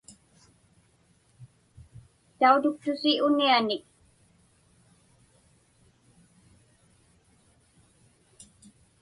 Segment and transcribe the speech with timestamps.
[2.39, 3.83] Tautuktusi unianik.